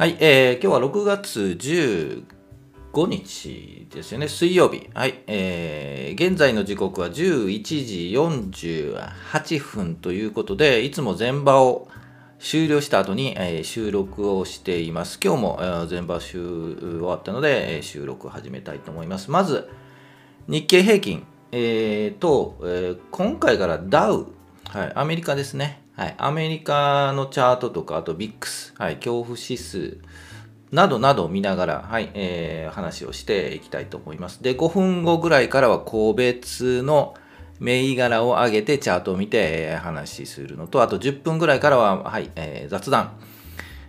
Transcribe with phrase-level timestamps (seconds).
[0.00, 1.40] はい、えー、今日は6月
[2.94, 4.88] 15日ですよね、水曜日。
[4.94, 7.12] はい、えー、現在の時刻は11
[7.62, 11.86] 時48分ということで、いつも前場を
[12.38, 15.20] 終了した後に、えー、収録をしています。
[15.22, 16.40] 今日も、えー、前場終
[16.80, 19.30] 終わったので、えー、収録を始めたいと思います。
[19.30, 19.68] まず、
[20.48, 24.28] 日経平均、えー、と、えー、今回からダウ、
[24.64, 25.82] はい、アメリカですね。
[26.00, 29.98] はい、アメリカのチャートとか、あとビックス、はい、恐怖指数
[30.72, 34.42] などなどを見ながら、はいえー、話をしていきたいと思います。
[34.42, 37.12] で、5分後ぐらいからは個別の
[37.58, 43.18] 銘柄を上げてチャートを見て話するのと、あと10分ぐらいからは、はい、えー、雑談。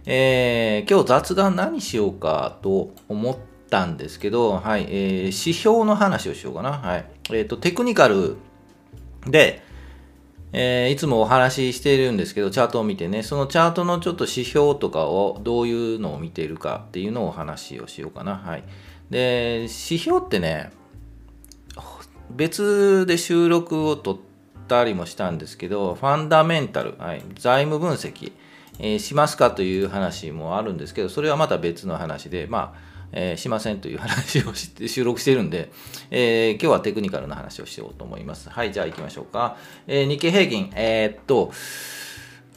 [0.05, 3.37] えー、今日雑談何しようかと思っ
[3.69, 6.73] たんですけど、はい、えー、指標の話をしようかな。
[6.73, 7.05] はい。
[7.29, 8.35] えっ、ー、と、テクニカル
[9.25, 9.70] で、
[10.53, 18.35] えー、いつもお話ししているんですけど、チャートを見てね、そのチャートのちょっと指標とかをどういうのを見ているかっていうのをお話をしようかな。
[18.35, 18.63] はい。
[19.09, 20.71] で、指標ってね、
[22.29, 24.21] 別で収録を取っ
[24.67, 28.31] たりもしたんですけど、ファンダメンタル、はい、財務分析、
[28.79, 35.71] えー、しますかという話もあるんですけど、それはまた別の話で、まあ、えー、しませんという話をして 収録しているんで、
[36.09, 38.49] えー、今日はテクニカルな話をしようと思います。
[38.49, 39.57] はい、じゃあ行きましょうか。
[39.87, 41.51] えー、日経平均、え、っと、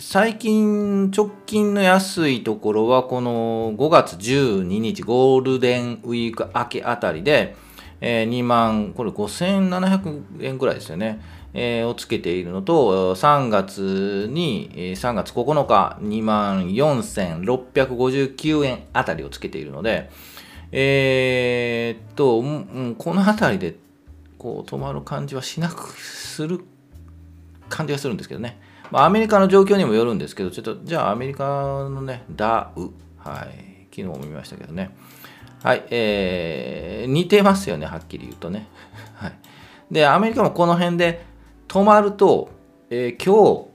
[0.03, 7.55] 最近直近の安いところはこの5月12日ゴールデンウィーク明けあたりで、
[8.01, 11.21] えー、2万これ5700円ぐらいですよね、
[11.53, 20.09] えー、をつけているのと3月に3月9日2万4659円あたりをつけているので
[20.73, 23.77] えー、っと、うん、このあたりで
[24.39, 26.65] こう止まる感じはしなくする
[27.69, 28.70] 感じがするんですけどね。
[28.91, 34.95] まあ、アメリカの状況にもよるんですけど、ちょっと、じゃあアメリカのね、ダウ、はい、昨日も見ましたけどね。
[35.63, 38.67] はい、えー、似てますよね、はっきり言うとね。
[39.15, 39.33] はい。
[39.91, 41.25] で、アメリカもこの辺で
[41.69, 42.51] 止まると、
[42.89, 43.71] えー、今日、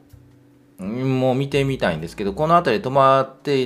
[0.77, 3.65] もう見てみたいんですけど、この辺り止まって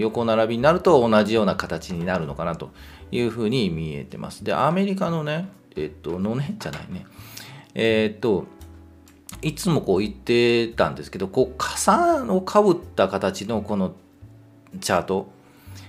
[0.00, 2.70] 横並びになると同じような形になるのかなと
[3.10, 4.44] いうふうに見えてます。
[4.44, 7.06] で、アメリカのね、えっと、のねじゃないね。
[7.74, 8.46] えっと、
[9.44, 13.94] いつもこう言ってたんですけどこう傘をかぶった形のこの
[14.80, 15.30] チャート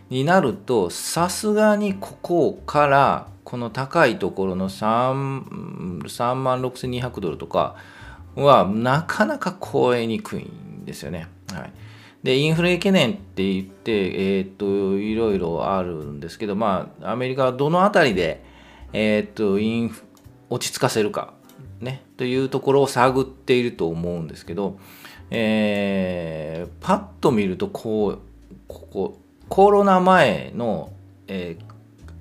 [0.09, 4.83] になるとさすがにここからこの高いところの 3,
[6.35, 7.75] 万6200ドルとか
[8.35, 11.27] はなかなか超えにくいんですよね。
[11.53, 11.71] はい、
[12.23, 18.43] でインフレ懸念って言って、えー、っといろいろあるんですけどまあアメリカはどの辺りで、
[18.91, 19.95] えー、っとイン
[20.49, 21.34] 落ち着かせるか
[21.81, 24.77] ね、というところを探っていると思うんですけど、
[25.29, 28.19] えー、パッと見るとこう
[28.67, 29.19] ここ
[29.49, 30.91] コロナ前の、
[31.27, 31.65] えー、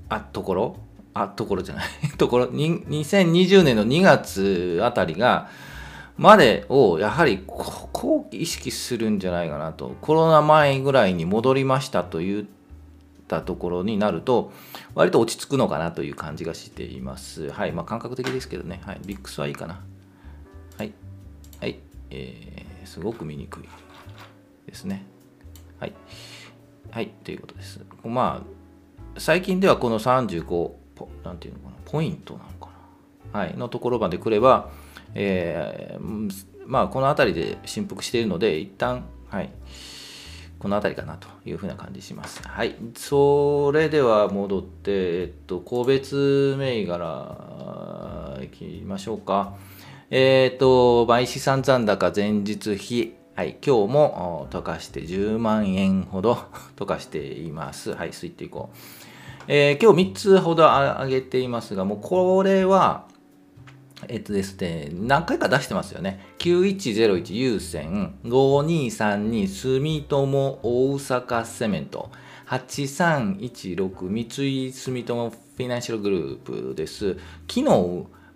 [0.08, 0.76] あところ
[1.14, 1.86] あところじゃない
[2.18, 5.48] ところ2020年の2月あたりが
[6.16, 12.46] までをやはりここを意識するんじゃないかなとコロナ前ぐらいに戻りましたという
[13.28, 14.52] たところになると、
[14.94, 17.50] 割と落ち着くのかなという感じがしています。
[17.50, 17.72] はい。
[17.72, 18.80] まあ、感覚的ですけどね。
[18.84, 19.00] はい。
[19.04, 19.80] ビックスはいいかな。
[20.76, 20.92] はい。
[21.60, 21.78] はい。
[22.10, 23.68] えー、すごく見にくい
[24.66, 25.04] ですね。
[25.78, 25.92] はい。
[26.90, 27.08] はい。
[27.08, 27.80] ということです。
[28.04, 30.44] まあ、最近ではこの35、
[30.94, 32.70] ポなんていうのかな、ポイントなのか
[33.32, 33.40] な。
[33.40, 33.56] はい。
[33.56, 34.70] のところまで来れば、
[35.14, 36.32] えー、
[36.66, 39.50] まあ、この辺りで振幅しているので、一旦、はい。
[40.58, 42.42] この辺りかなというふうな感じします。
[42.46, 42.76] はい。
[42.96, 49.56] それでは戻って、えっと、個別銘柄いきましょうか。
[50.10, 53.14] えっと、毎資産残高前日比。
[53.34, 53.56] はい。
[53.64, 56.38] 今日も溶かして10万円ほど
[56.76, 57.92] 溶かしています。
[57.92, 58.12] はい。
[58.12, 58.76] スイッチいこう。
[59.46, 63.06] えー、今日3つほど上げていますが、もうこれは、
[64.08, 66.24] えっとですね、何回か出してますよね。
[66.38, 72.10] 9101優先、5232住友大阪セメント、
[72.46, 77.16] 8316三井住友フィナンシャルグループです。
[77.48, 77.62] 昨日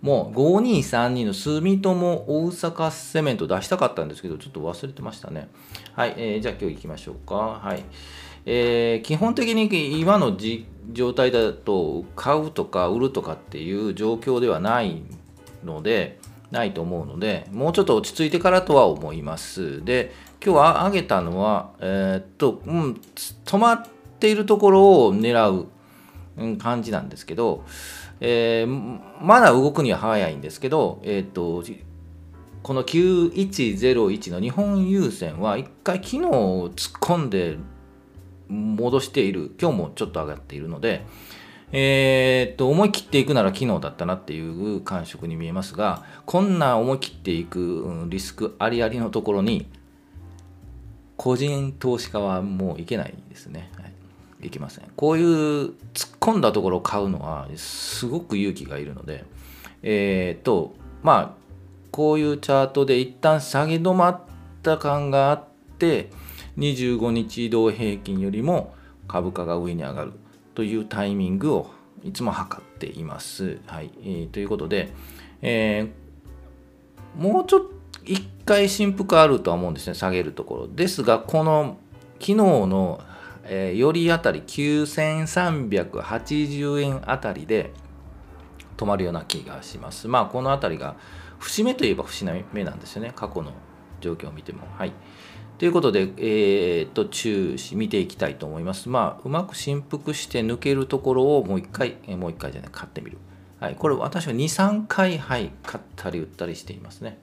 [0.01, 5.49] もう5232の住友大阪セメント出したかったんですけど、ちょっと忘れてましたね。
[5.93, 7.35] はい、えー、じゃあ今日行きましょうか。
[7.35, 7.83] はい。
[8.45, 10.37] えー、基本的に今の
[10.91, 15.18] 状態だと買うとか売るとかっていう状況ではないん
[15.63, 16.19] ので、
[16.51, 19.83] ないと思うので、もうちょっと落ち着いてからとは思います。
[19.85, 20.13] で、
[20.43, 23.85] 今日は上げたのは、えー、っと、うん、止まっ
[24.19, 25.67] ているところを狙う、
[26.57, 27.65] 感じなんですけど、
[28.21, 31.63] えー、まだ動くには早いんですけど、えー、っと、
[32.63, 37.57] この9101の日本郵船は一回昨日突っ込んで
[38.47, 41.05] 戻している、今日もちょっと上がっているので、
[41.71, 49.67] えー、っと思い切っていくなら昨日だったなっていう感触に見えますがこんな思い切っていくリスクありありのところに
[51.15, 53.83] 個人投資家はもういけないですね、は
[54.41, 54.85] い、いけません。
[54.95, 55.73] こういう突っ
[56.19, 59.25] 込んだところを買うのはすごく勇気がいるので
[59.83, 60.73] えー、っと
[61.03, 61.39] まあ
[61.91, 64.21] こういうチャートで一旦下げ止まっ
[64.63, 65.43] た感があっ
[65.77, 66.09] て
[66.57, 68.73] 25日移動平均よりも
[69.07, 70.13] 株価が上に上がる。
[70.59, 71.71] というタイミングを
[72.03, 73.61] いつも測っています。
[73.65, 74.91] はいえー、ということで、
[75.41, 77.69] えー、もうちょっと
[78.03, 80.67] 1回振幅あるとは思うんですね、下げるところ。
[80.67, 81.77] ですが、この
[82.15, 82.99] 昨日の、
[83.45, 87.71] えー、よりあたり9380円あたりで
[88.75, 90.09] 止まるような気がします。
[90.09, 90.97] まあ、このあたりが
[91.37, 93.53] 節目といえば節目なんですよね、過去の
[94.01, 94.67] 状況を見ても。
[94.77, 94.91] はい。
[95.59, 98.87] ということで、えー、っと、注視見ていきたいと思います。
[98.87, 103.17] まあ、うまく振幅して抜けるところをもう一回、え、もう一回じゃない、買ってみる。
[103.59, 107.17] はい、これ私は2、3回、はい、買ったり売ったりしていますね。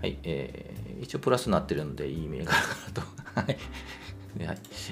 [0.00, 2.54] はい、えー、一応プラスになってるので、いい銘柄か
[2.86, 3.02] なと。
[3.34, 3.58] はい。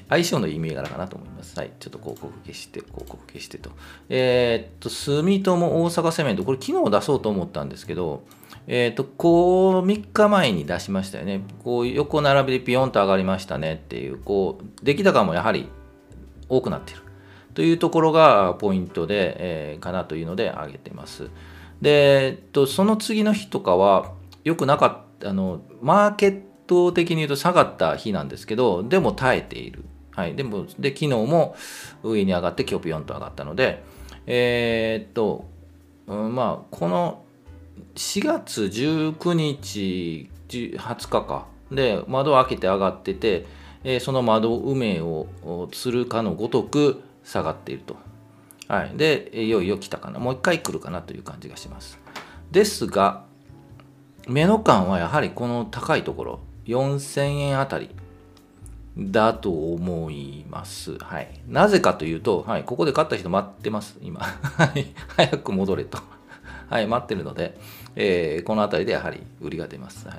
[0.09, 1.59] 相性のいい銘柄かなと思います。
[1.59, 1.73] はい。
[1.79, 3.71] ちょっと広告消して、広告消してと。
[4.09, 8.23] えー、っと、住友大阪セメント、これ昨日出そうと思ったんですけど、
[8.67, 11.43] えっ、と、こう、3日前に出しましたよね。
[11.65, 15.69] こう、横並びでピヨンと上がりましたねっていう、こう、出来高もやはり
[16.49, 17.03] 多くなってる。
[17.55, 21.31] というところがポイントで、えー、かなというので上げてます。
[21.81, 24.13] で、えっと、その次の日とかは、
[24.45, 29.85] よくなかった、あの、マーケット倒的に言うと下がった日なんですけど、でも耐えている。
[30.13, 30.35] はい。
[30.35, 31.57] でも、で、昨日も
[32.03, 33.83] 上に上がって、今日ピヨンと上がったので、
[34.27, 35.47] えー、っと、
[36.07, 37.23] うん、まあ、この
[37.95, 43.47] 4月19日20日かで窓を開けて上がってて、
[43.85, 47.97] えー、その窓埋めをするかのごとく下がっていると。
[48.69, 51.99] はい、でいよいよ来たかなもう一回来るかなという感じがします。
[52.51, 53.25] ですが
[54.27, 57.91] 目の感はやはりこの高いところ4000円あたり
[58.97, 60.99] だと思います。
[60.99, 61.41] はい。
[61.49, 64.21] なぜかというと、はい、ここで買った人待ってます、今。
[64.21, 64.87] はい。
[65.17, 65.99] 早く戻れと。
[66.69, 67.59] はい、待ってるので、
[67.97, 70.07] えー、この辺りでやはり売りが出ます。
[70.07, 70.19] はい、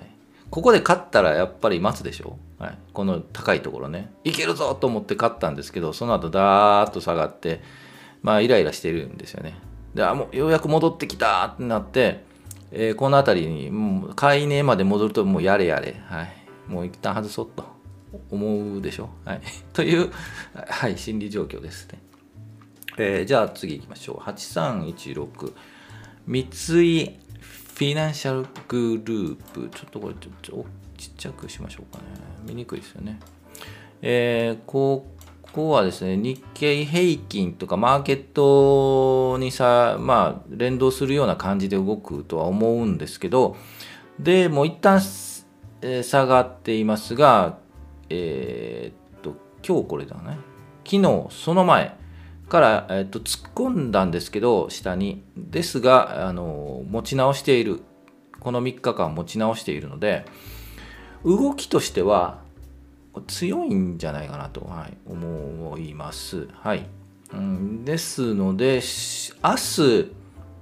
[0.49, 4.11] ここで勝ったらやっぱり待つでしょ、はい、この高いところね。
[4.23, 7.61] いけるぞと思って勝ったんですけど、その後ダーッと下がって、
[8.23, 9.59] まあイライラしてるんですよね。
[9.93, 12.23] で、あ、もうようやく戻ってきたってなって、
[12.71, 16.33] えー、この辺りに、もう買い値まで戻るともうやれやれ、はい、
[16.69, 17.65] もう一旦外そうと
[18.31, 19.09] 思うでしょ？
[19.25, 19.41] はい、
[19.73, 20.11] という、
[20.53, 21.99] はい、心理状況ですね。
[22.97, 24.17] えー、じゃあ次行きましょう。
[24.17, 25.53] 8316。
[26.27, 30.65] 三井フィナンシャルグループ、ちょっとこれちょっと
[30.97, 32.03] ちっちゃくしましょうかね。
[32.45, 33.19] 見にくいですよね。
[34.01, 35.07] えー、こ
[35.53, 43.55] こはですね、日経平均とかマーケットにさ、まあ、連動するような感じで動くとは思うんですけど、
[44.19, 45.01] で、もう一旦、
[45.81, 47.57] 下がっていますが、
[48.09, 50.37] えー、っと、今日これだね。
[50.85, 51.95] 昨日その前
[52.49, 57.81] から、えっと、突っ込んだんですけど下にですがあの持ち直している
[58.39, 60.25] この3日間持ち直しているので
[61.23, 62.41] 動きとしては
[63.27, 66.47] 強いんじゃないかなと、はい、思います。
[66.53, 66.85] はい、
[67.33, 68.81] うん、ですので
[69.43, 70.11] 明日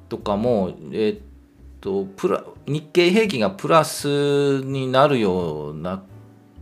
[0.09, 1.26] とかも、えっ
[1.87, 6.03] とプラ日経平均がプラスになるような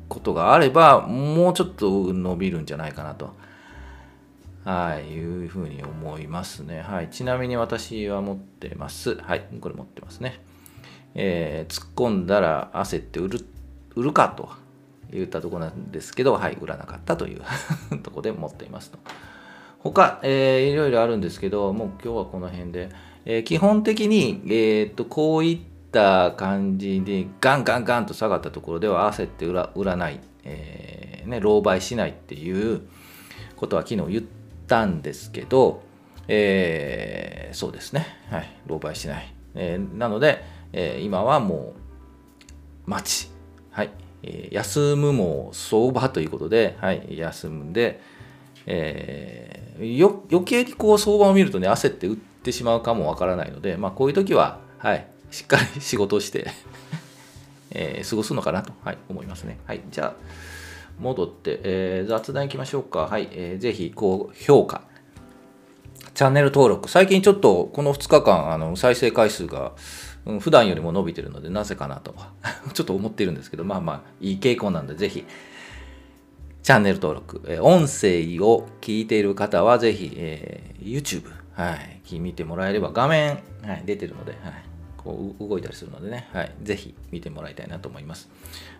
[0.08, 3.34] ことがあればもうちょっと伸びるんじゃないかなと。
[4.64, 6.82] はい、いうふうに思いますね。
[6.82, 9.16] はい、ちなみに私は持ってます。
[9.16, 10.42] はい、これ持ってますね。
[11.14, 13.46] えー、突っ込んだら焦って売る
[13.96, 14.50] 売るかと
[15.12, 17.42] 言ったところなんですけど、はい、売らなかったという
[18.02, 19.00] ところで持っていますと。
[19.80, 22.90] 他、えー、いろいろあるんですけど、もう今日はこの辺で、
[23.26, 32.82] えー、基本的に、えー、っとこういった感じでガンガンガンと下がったところでは焦って売ら売らない、えーね、狼狽しないっていう
[33.56, 34.24] ことは昨日言っ
[34.68, 35.84] たんですけど、
[36.28, 39.34] えー、そうですね、はい、狼狽しない。
[39.56, 41.74] えー、なので、えー、今はも
[42.86, 43.32] う待ち、
[43.72, 43.90] はい。
[44.24, 48.02] えー、休むも相場ということで、はい、休んで、
[48.66, 56.48] えー、よ余計にこう相場を見るとね焦って売っててしまうかもわからないので、まあ、こういう時は、はい、しっかり 仕事をして
[57.78, 59.60] えー、過ごすのかなと、はい、思いますね。
[59.66, 60.14] はい、じゃあ
[60.98, 63.00] 戻って、えー、雑談いきましょうか。
[63.00, 64.84] はい、えー、ぜひ高評価。
[66.14, 66.90] チャンネル登録。
[66.90, 69.74] 最近ちょっとこの2日間、あの再生回数が
[70.26, 72.16] うん、普段よりも伸びてるのでなぜかなと
[72.74, 75.24] ちょっと思ってるんですけどまあまあいい傾向なんでぜひ
[76.64, 81.78] チャンネル登録、え音声を聞いている方はぜひ、えー、YouTube、は
[82.12, 84.54] い、見てもらえれば画面、はい、出てるので、はい、
[84.98, 88.30] こう動いたりするのでね、はい、ぜひ見てもらいたいなと思います。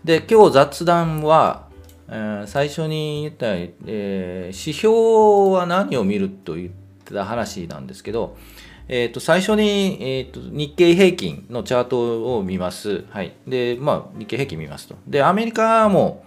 [0.04, 1.70] で、今日雑談は、
[2.10, 6.70] えー、最初に言ったように、えー、指標は何を見ると言っ
[7.06, 8.38] た話なんですけど、
[8.88, 13.06] えー、と最初に、えー、と日経平均のチャートを見ます。
[13.10, 13.34] はい。
[13.48, 14.96] で、まあ、日経平均見ますと。
[15.08, 16.25] で、アメリカも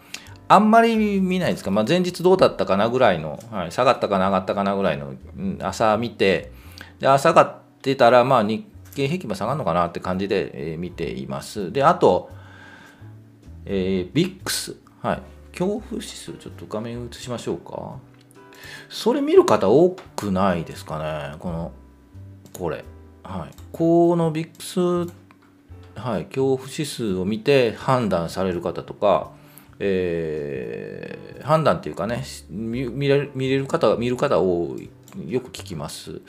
[0.48, 6.52] あんまり見ないですか、まあ、前日どうだったかなぐらいの、はい、下がったかな、上がったかなぐらいの、うん、朝見て、
[7.00, 8.64] で、朝がってたら、まあ、日
[8.94, 11.70] 経平均も下がるのかなって感じで、えー、見ています。
[11.70, 12.30] で、あと、
[13.66, 15.22] えー、ビックス、はい。
[15.52, 17.96] 恐怖指数、ちょっと画面映しましょうか。
[18.88, 21.72] それ見る方多くないですかね、この
[22.52, 22.84] これ。
[23.22, 24.80] はい、このビックス、
[25.94, 29.30] はい、恐怖指数を見て判断される方とか、
[29.80, 34.76] えー、判断っていうかね見れる見れる方見る方を
[35.26, 36.20] よく聞きます。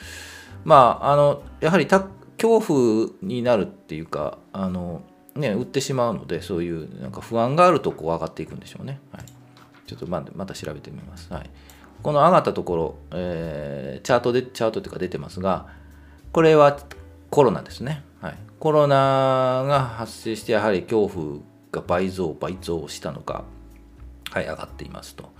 [0.63, 5.01] まああのやはり恐怖になるっていうかあの、
[5.35, 8.99] ね、売ってしまうのでそういうなんか不安があるとこう上がっていくんでしょうね。
[9.11, 9.25] はい、
[9.87, 11.31] ちょっとままた調べてみます。
[11.31, 11.49] はい、
[12.01, 15.67] この上がったところ、えー、チャートでチャートというか出てますが
[16.31, 16.79] これは
[17.29, 18.03] コロナですね。
[18.21, 21.39] はい、コロナが発生してやはり恐怖
[21.71, 23.43] が倍増倍増したのか、
[24.31, 25.31] はい、上がっていますと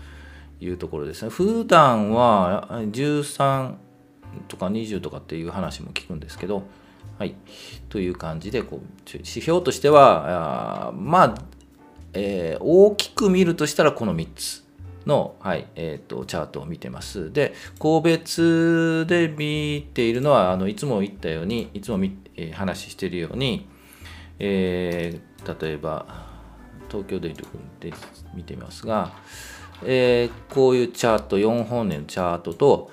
[0.60, 1.30] いうところですね。
[1.30, 3.76] 普段は13
[4.48, 6.64] とか20とかっていう話も聞くんですけど、
[7.18, 7.36] はい、
[7.90, 11.36] という感じでこう指標としてはあまあ、
[12.14, 14.70] えー、大きく見るとしたらこの3つ
[15.06, 17.34] の、はいえーと、チャートを見てます。
[17.34, 21.98] で、個別で見ているのは、あのいつも言ったように、いつも、
[22.36, 23.68] えー、話しているように、
[24.40, 26.06] え、例えば、
[26.90, 27.46] 東京電力
[27.80, 27.94] で
[28.34, 29.12] 見てみますが、
[29.84, 32.92] えー、こういうチャート、4本年のチャートと、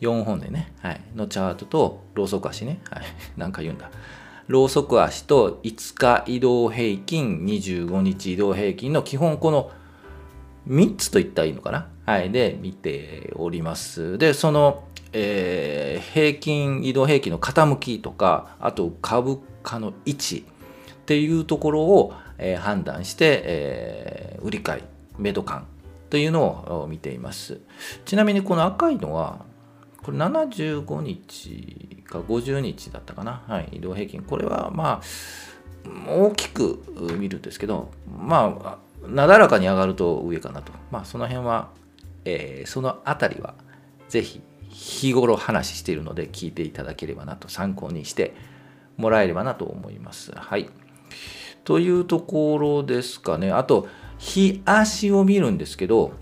[0.00, 3.02] 4本年ね、はい、のチャートと、ローソク足ね、はい、
[3.36, 3.90] なんか言うんだ。
[4.46, 9.70] ローソク足と5日移動平均、25日移動平均の基本、この
[10.68, 11.88] 3つと言ったらいいのかな？
[12.04, 12.30] はい。
[12.30, 14.18] で、見ております。
[14.18, 20.44] で、その、えー、平均、移動平均の傾きとか、あと株価の位置
[21.10, 24.82] っていうところを、え、判断して、え、売り買い、
[25.18, 25.66] メド感
[26.08, 27.58] というのを見ています。
[28.04, 29.44] ちなみにこの赤いのは、
[30.04, 33.42] これ75日か50日だったかな？
[33.48, 33.70] はい。
[33.72, 34.22] 移動平均。
[34.22, 36.80] これはまあ、大きく
[37.18, 40.70] 見るんですけど、まあ、なだらかに上がると上かなと。
[40.92, 41.70] まあ、その辺は、
[42.24, 43.54] えー、そのあたりは、
[44.08, 48.32] ぜひ、日頃話しているので聞いていただければなと、参考にして
[48.96, 50.30] もらえればなと思います。
[50.36, 50.70] はい。
[51.64, 53.52] というところですかね。
[53.52, 53.88] あと、
[54.18, 56.12] 日足を見るんですけど、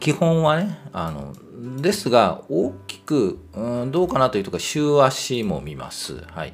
[0.00, 1.32] 基本はね、あの、
[1.80, 6.22] ですが、大きく、うん、どうかなというとか、週足も見ます。
[6.26, 6.52] はい。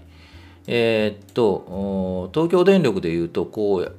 [0.66, 3.97] えー、っと、東京電力でいうと、こう、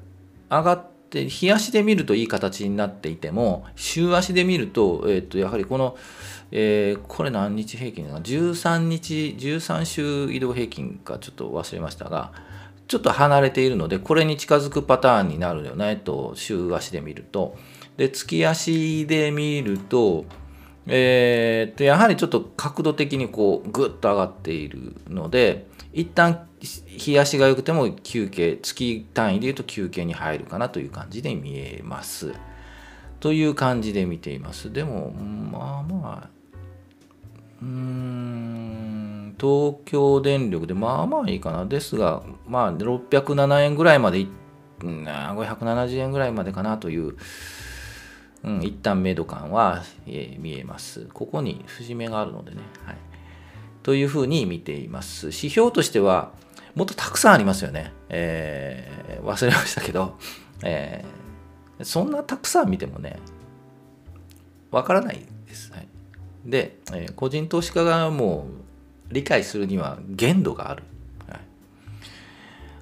[0.49, 5.97] 上がっで日足で見るといい形になっていても週足で見ると,、えー、とやはりこの、
[6.51, 12.31] えー、これ何日平均だな？13日13週移動平均かちょっと忘れましたが
[12.91, 17.55] ちょっと離れているのでこれに近づくパターンになるよねと週足で見ると。
[17.95, 20.25] で月足で見ると
[20.87, 32.33] えー、とやはりちょっと角度的にこうグッと上がっているので一旦日足が良くても休憩月単位で言うと休憩に入るかなという感じで見えます。
[33.21, 34.73] という感じで見ています。
[34.73, 36.29] でもまあまあ
[37.61, 38.80] うーん。
[39.41, 44.27] 東京電力でまあまあいいかなですがまあ607円ぐらいまで
[44.79, 47.15] 570円ぐらいまでかなという
[48.43, 51.07] うん、一旦メド感は、えー、見えます。
[51.13, 52.57] ここに節目があるのでね。
[52.85, 52.97] はい、
[53.83, 55.27] というふうに見ています。
[55.27, 56.31] 指標としては、
[56.73, 57.93] もっとたくさんありますよね。
[58.09, 60.17] えー、忘れましたけど、
[60.63, 63.19] えー、そんなたくさん見てもね、
[64.71, 65.71] わからないです。
[65.71, 65.87] はい、
[66.45, 68.47] で、えー、個人投資家がも
[69.11, 70.83] 理解するには限度がある。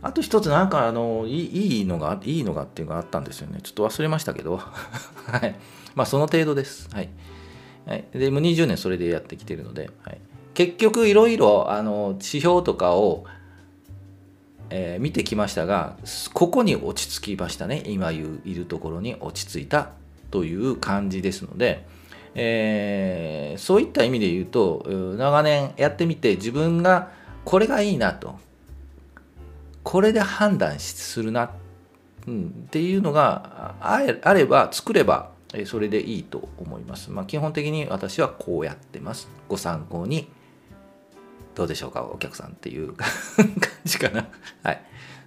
[0.01, 3.59] あと一つなんかあのいいのがいいのがっていうのがあったんですよね。
[3.61, 4.57] ちょっと忘れましたけど。
[5.27, 5.55] はい。
[5.95, 6.89] まあその程度です。
[6.93, 7.09] はい、
[7.85, 10.19] はい、でもう20年それでやってきてるので、はい、
[10.53, 13.25] 結局いろいろあの指標とかを、
[14.69, 15.97] えー、見てきましたが
[16.33, 17.83] ここに落ち着きましたね。
[17.85, 19.91] 今いるところに落ち着いた
[20.31, 21.85] という感じですので、
[22.35, 24.85] えー、そういった意味で言うと
[25.17, 27.11] 長年やってみて自分が
[27.45, 28.37] これがいいなと
[29.83, 31.51] これで判断するな、
[32.27, 35.31] うん、っていうのがあれば作れば
[35.65, 37.09] それでいいと思います。
[37.09, 39.27] まあ、基本的に私はこうやってます。
[39.47, 40.29] ご参考に
[41.55, 43.07] どうでしょうかお客さんっていう 感
[43.83, 44.27] じかな。
[44.63, 44.81] はい。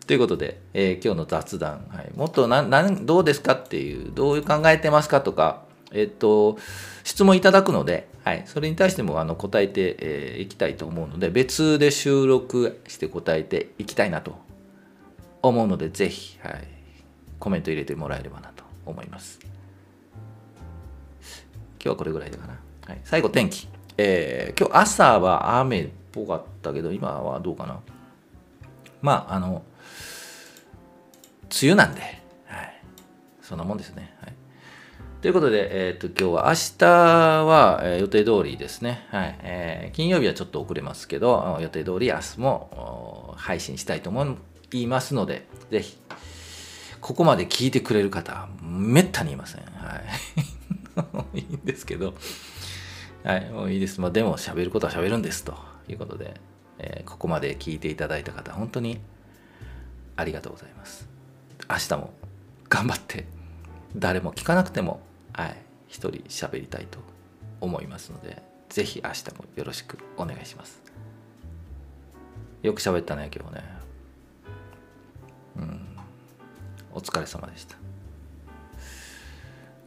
[0.06, 5.64] ということで、えー、今日の雑談、はい、もっとなどうですかっていうどういう考えてますかとか、
[5.94, 6.58] えっと、
[7.04, 14.38] 質問いただくので、はい、それに対してもあの答えてい、えー、きたいと思うので別で収録して答えていきたいなと
[15.42, 16.68] 思うので、ぜひ、はい、
[17.38, 19.40] コメント入れてもらえればなと思います。
[19.42, 19.50] 今
[21.82, 22.60] 日はこれぐらいだかな。
[22.86, 23.68] はい、最後、天気。
[23.98, 27.80] えー、今日朝は雨っぽかったけど、今はどうかな。
[29.00, 29.64] まあ、あの、
[31.60, 32.00] 梅雨なんで、
[32.46, 32.82] はい、
[33.42, 34.14] そんなもんですね。
[34.20, 34.31] はい
[35.22, 44.36] ということで、えーと、今日は明日は、えー、予定通りですね、はいえー、金曜日はちょっと遅れますけど、予定通り明日も配信したいと思
[44.72, 45.96] いますので、ぜひ、
[47.00, 49.62] ここまで聞いてくれる方、めったにいません。
[49.62, 50.00] は
[51.32, 51.38] い。
[51.38, 52.14] いいんですけど、
[53.22, 54.00] はい、もういいです。
[54.00, 55.44] まあ、でも、喋ることは喋るんです。
[55.44, 55.54] と
[55.88, 56.34] いうことで、
[56.80, 58.98] えー、ここまで聞いていただいた方、本当に
[60.16, 61.08] ありがとうございます。
[61.70, 62.12] 明日も
[62.68, 63.24] 頑張って、
[63.94, 65.56] 誰も聞かなくても、はい、
[65.88, 66.98] 一人喋りたいと
[67.60, 70.82] 思いますので、ぜひ明日もよろしくお願いします。
[72.62, 73.64] よく喋ったね、今日ね。
[75.56, 75.80] うん。
[76.92, 77.76] お疲れ様でした。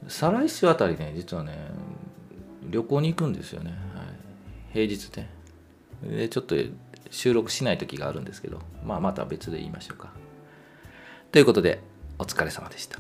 [0.08, 1.58] 再来週あたりね実はね
[2.70, 4.06] 旅行に行くんですよね、はい、
[4.74, 5.28] 平日で
[6.04, 6.56] でちょっと
[7.10, 10.12] 収録しない時があるんですけどまあまた別で言いましょうか。
[11.32, 11.82] ということで
[12.18, 13.00] お疲れ様でした。